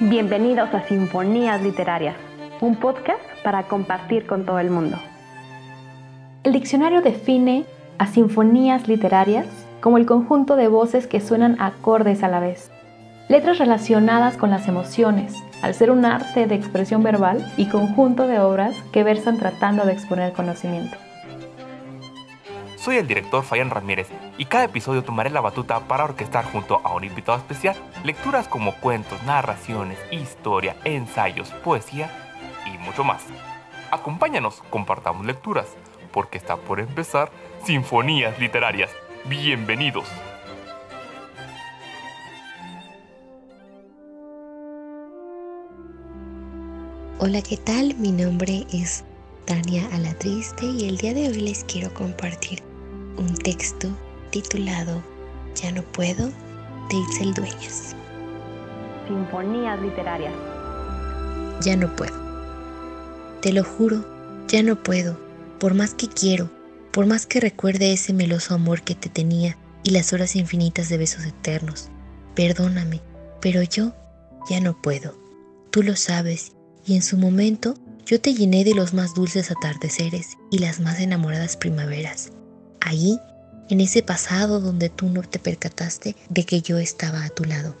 [0.00, 2.16] Bienvenidos a Sinfonías Literarias,
[2.60, 4.98] un podcast para compartir con todo el mundo.
[6.42, 7.64] El diccionario define
[7.98, 9.46] a sinfonías literarias
[9.80, 12.72] como el conjunto de voces que suenan acordes a la vez.
[13.28, 18.40] Letras relacionadas con las emociones, al ser un arte de expresión verbal y conjunto de
[18.40, 20.96] obras que versan tratando de exponer conocimiento.
[22.84, 26.92] Soy el director Fayan Ramírez y cada episodio tomaré la batuta para orquestar junto a
[26.92, 27.74] un invitado especial
[28.04, 32.10] lecturas como cuentos, narraciones, historia, ensayos, poesía
[32.66, 33.22] y mucho más.
[33.90, 35.68] Acompáñanos, compartamos lecturas,
[36.12, 37.32] porque está por empezar
[37.64, 38.90] Sinfonías Literarias.
[39.24, 40.04] Bienvenidos.
[47.18, 47.94] Hola, ¿qué tal?
[47.94, 49.06] Mi nombre es
[49.46, 52.73] Tania Alatriste y el día de hoy les quiero compartir
[53.16, 53.88] un texto
[54.30, 55.02] titulado
[55.54, 56.26] Ya no puedo
[56.90, 57.94] de Itzel Dueñas.
[59.06, 60.32] Sinfonías literarias.
[61.60, 62.14] Ya no puedo.
[63.40, 64.04] Te lo juro,
[64.48, 65.18] ya no puedo.
[65.58, 66.50] Por más que quiero,
[66.90, 70.98] por más que recuerde ese meloso amor que te tenía y las horas infinitas de
[70.98, 71.90] besos eternos.
[72.34, 73.00] Perdóname,
[73.40, 73.92] pero yo
[74.48, 75.16] ya no puedo.
[75.70, 76.52] Tú lo sabes,
[76.86, 81.00] y en su momento yo te llené de los más dulces atardeceres y las más
[81.00, 82.32] enamoradas primaveras.
[82.84, 83.18] Ahí,
[83.70, 87.74] en ese pasado donde tú no te percataste de que yo estaba a tu lado.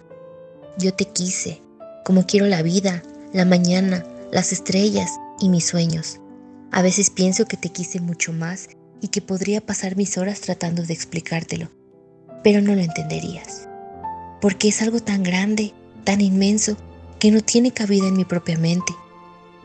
[0.78, 1.60] Yo te quise,
[2.04, 3.02] como quiero la vida,
[3.34, 4.02] la mañana,
[4.32, 6.20] las estrellas y mis sueños.
[6.72, 8.70] A veces pienso que te quise mucho más
[9.02, 11.70] y que podría pasar mis horas tratando de explicártelo,
[12.42, 13.68] pero no lo entenderías.
[14.40, 15.74] Porque es algo tan grande,
[16.04, 16.78] tan inmenso,
[17.18, 18.94] que no tiene cabida en mi propia mente.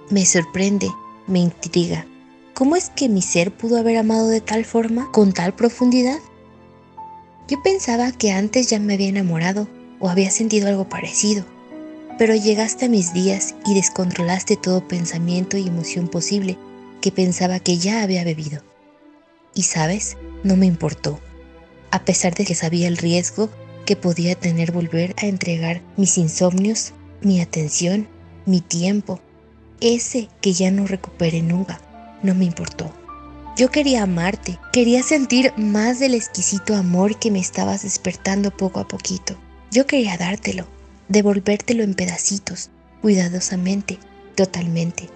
[0.10, 0.90] Me sorprende,
[1.28, 2.06] me intriga,
[2.60, 6.20] ¿Cómo es que mi ser pudo haber amado de tal forma, con tal profundidad?
[7.48, 9.70] Yo pensaba que antes ya me había enamorado
[10.02, 11.46] o había sentido algo parecido,
[12.18, 16.58] pero llegaste a mis días y descontrolaste todo pensamiento y emoción posible
[17.00, 18.62] que pensaba que ya había bebido.
[19.56, 21.18] Y sabes, no me importó,
[21.92, 23.50] a pesar de que sabía el riesgo
[23.86, 28.10] que podía tener volver a entregar mis insomnios, mi atención,
[28.46, 29.22] mi tiempo,
[29.80, 31.80] ese que ya no recuperé nunca
[32.24, 32.92] no me importó.
[33.60, 38.88] Yo quería amarte, quería sentir más del exquisito amor que me estabas despertando poco a
[38.88, 39.36] poquito.
[39.70, 40.66] Yo quería dártelo,
[41.10, 42.70] devolvértelo en pedacitos,
[43.02, 44.00] cuidadosamente,
[44.36, 45.10] totalmente.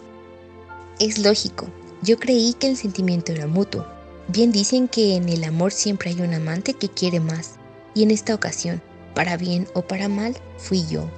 [1.00, 1.68] Es lógico,
[2.02, 3.88] yo creí que el sentimiento era mutuo.
[4.28, 7.52] Bien dicen que en el amor siempre hay un amante que quiere más,
[7.94, 8.81] y en esta ocasión,
[9.16, 11.09] para bien o para mal, fui yo.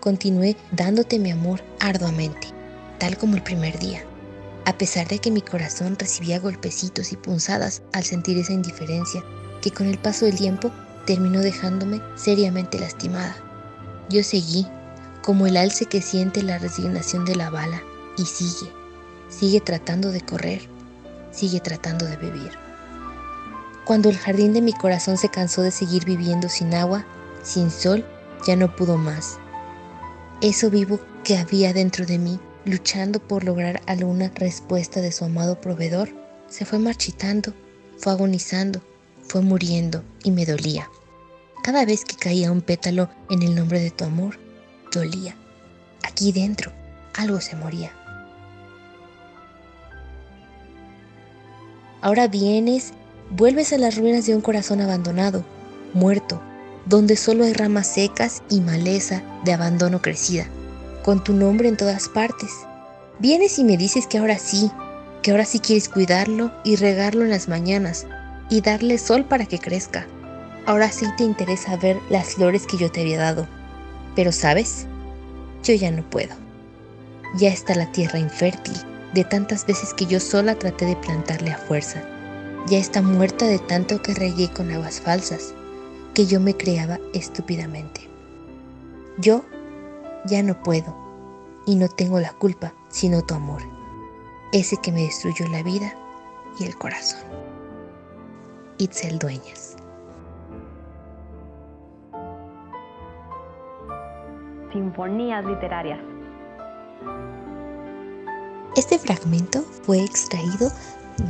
[0.00, 2.61] Continué dándote mi amor arduamente
[3.02, 4.04] tal como el primer día,
[4.64, 9.24] a pesar de que mi corazón recibía golpecitos y punzadas al sentir esa indiferencia
[9.60, 10.70] que con el paso del tiempo
[11.04, 13.34] terminó dejándome seriamente lastimada.
[14.08, 14.68] Yo seguí,
[15.20, 17.82] como el alce que siente la resignación de la bala,
[18.16, 18.72] y sigue,
[19.28, 20.60] sigue tratando de correr,
[21.32, 22.52] sigue tratando de vivir.
[23.84, 27.04] Cuando el jardín de mi corazón se cansó de seguir viviendo sin agua,
[27.42, 28.06] sin sol,
[28.46, 29.40] ya no pudo más.
[30.40, 35.60] Eso vivo que había dentro de mí luchando por lograr alguna respuesta de su amado
[35.60, 36.10] proveedor,
[36.48, 37.52] se fue marchitando,
[37.98, 38.80] fue agonizando,
[39.22, 40.88] fue muriendo y me dolía.
[41.62, 44.38] Cada vez que caía un pétalo en el nombre de tu amor,
[44.92, 45.36] dolía.
[46.02, 46.72] Aquí dentro,
[47.14, 47.92] algo se moría.
[52.00, 52.92] Ahora vienes,
[53.30, 55.44] vuelves a las ruinas de un corazón abandonado,
[55.94, 56.42] muerto,
[56.86, 60.48] donde solo hay ramas secas y maleza de abandono crecida
[61.02, 62.50] con tu nombre en todas partes.
[63.18, 64.70] Vienes y me dices que ahora sí,
[65.22, 68.06] que ahora sí quieres cuidarlo y regarlo en las mañanas
[68.50, 70.06] y darle sol para que crezca.
[70.66, 73.48] Ahora sí te interesa ver las flores que yo te había dado.
[74.14, 74.86] Pero sabes,
[75.62, 76.34] yo ya no puedo.
[77.36, 78.76] Ya está la tierra infértil
[79.14, 82.02] de tantas veces que yo sola traté de plantarle a fuerza.
[82.68, 85.54] Ya está muerta de tanto que regué con aguas falsas,
[86.14, 88.08] que yo me creaba estúpidamente.
[89.18, 89.44] Yo
[90.26, 90.96] ya no puedo
[91.66, 93.62] y no tengo la culpa sino tu amor,
[94.52, 95.94] ese que me destruyó la vida
[96.58, 97.20] y el corazón.
[98.78, 99.76] Itzel Dueñas.
[104.72, 106.00] Sinfonías literarias.
[108.76, 110.70] Este fragmento fue extraído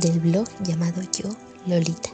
[0.01, 1.29] del blog llamado Yo
[1.65, 2.09] Lolita,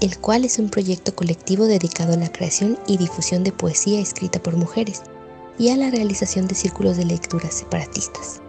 [0.00, 4.38] el cual es un proyecto colectivo dedicado a la creación y difusión de poesía escrita
[4.40, 5.02] por mujeres
[5.58, 8.40] y a la realización de círculos de lectura separatistas.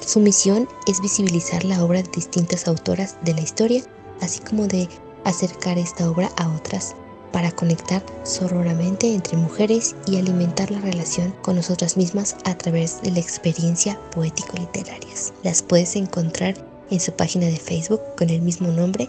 [0.00, 3.82] Su misión es visibilizar la obra de distintas autoras de la historia,
[4.20, 4.88] así como de
[5.24, 6.94] acercar esta obra a otras
[7.32, 13.10] para conectar sororamente entre mujeres y alimentar la relación con nosotras mismas a través de
[13.10, 15.34] la experiencia poético-literarias.
[15.42, 16.54] Las puedes encontrar
[16.90, 19.08] en su página de Facebook con el mismo nombre,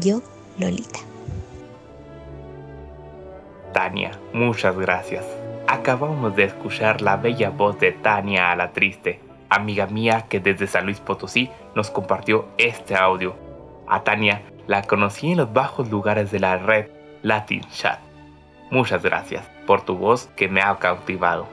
[0.00, 0.20] Yo
[0.58, 0.98] Lolita.
[3.72, 5.39] Tania, muchas gracias.
[5.80, 9.18] Acabamos de escuchar la bella voz de Tania a la triste,
[9.48, 13.34] amiga mía que desde San Luis Potosí nos compartió este audio.
[13.88, 16.88] A Tania la conocí en los bajos lugares de la red
[17.22, 17.98] Latin Chat.
[18.70, 21.48] Muchas gracias por tu voz que me ha cautivado.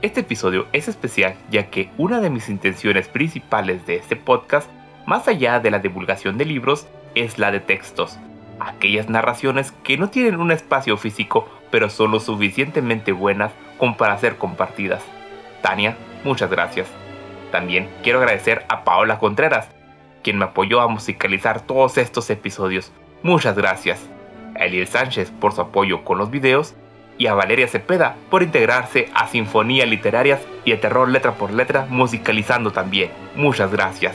[0.00, 4.70] Este episodio es especial ya que una de mis intenciones principales de este podcast,
[5.04, 8.18] más allá de la divulgación de libros, es la de textos.
[8.58, 14.18] Aquellas narraciones que no tienen un espacio físico pero son lo suficientemente buenas como para
[14.18, 15.02] ser compartidas.
[15.62, 16.88] Tania, muchas gracias.
[17.50, 19.68] También quiero agradecer a Paola Contreras,
[20.22, 22.92] quien me apoyó a musicalizar todos estos episodios.
[23.22, 24.00] Muchas gracias.
[24.58, 26.74] A Eliel Sánchez por su apoyo con los videos
[27.18, 31.86] y a Valeria Cepeda por integrarse a Sinfonías Literarias y a Terror Letra por Letra
[31.88, 33.10] musicalizando también.
[33.36, 34.14] Muchas gracias.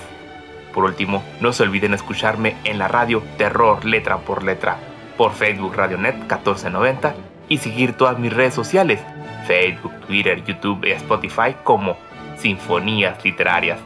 [0.74, 4.78] Por último, no se olviden escucharme en la radio Terror Letra por Letra
[5.18, 7.16] por Facebook Radionet 1490
[7.50, 9.02] y seguir todas mis redes sociales,
[9.46, 11.98] Facebook, Twitter, YouTube y Spotify como
[12.38, 13.80] Sinfonías Literarias.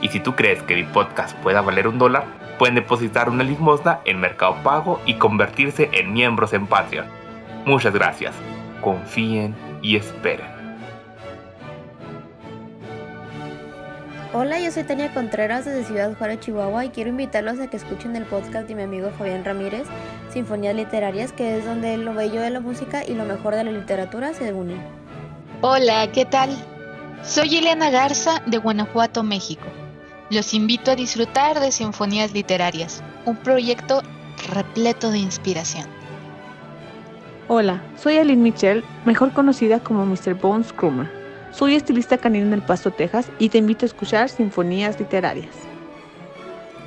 [0.00, 2.24] Y si tú crees que mi podcast pueda valer un dólar,
[2.58, 7.06] pueden depositar una limosna en Mercado Pago y convertirse en miembros en Patreon.
[7.64, 8.34] Muchas gracias.
[8.80, 10.55] Confíen y esperen.
[14.38, 18.14] Hola, yo soy Tania Contreras desde Ciudad Juárez, Chihuahua y quiero invitarlos a que escuchen
[18.16, 19.86] el podcast de mi amigo Fabián Ramírez,
[20.30, 23.72] Sinfonías Literarias, que es donde lo bello de la música y lo mejor de la
[23.72, 24.78] literatura se unen.
[25.62, 26.50] Hola, ¿qué tal?
[27.22, 29.64] Soy Elena Garza de Guanajuato, México.
[30.28, 34.02] Los invito a disfrutar de Sinfonías Literarias, un proyecto
[34.52, 35.86] repleto de inspiración.
[37.48, 40.34] Hola, soy Aline Michelle, mejor conocida como Mr.
[40.34, 41.15] Bones Krummer.
[41.56, 45.54] Soy estilista canino en El Pasto, Texas y te invito a escuchar Sinfonías Literarias.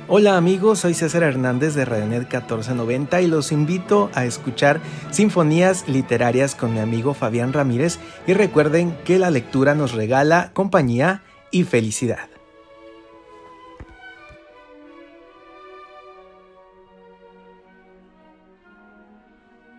[0.06, 4.80] Hola amigos, soy César Hernández de Radionet 1490 y los invito a escuchar
[5.10, 11.24] Sinfonías Literarias con mi amigo Fabián Ramírez y recuerden que la lectura nos regala compañía
[11.50, 12.28] y felicidad.